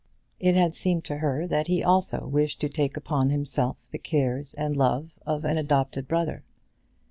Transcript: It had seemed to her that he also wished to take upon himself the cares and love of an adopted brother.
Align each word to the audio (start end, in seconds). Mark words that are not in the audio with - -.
It 0.39 0.55
had 0.55 0.73
seemed 0.73 1.05
to 1.05 1.17
her 1.17 1.45
that 1.45 1.67
he 1.67 1.83
also 1.83 2.25
wished 2.25 2.59
to 2.61 2.69
take 2.69 2.97
upon 2.97 3.29
himself 3.29 3.77
the 3.91 3.99
cares 3.99 4.55
and 4.55 4.75
love 4.75 5.11
of 5.27 5.45
an 5.45 5.59
adopted 5.59 6.07
brother. 6.07 6.43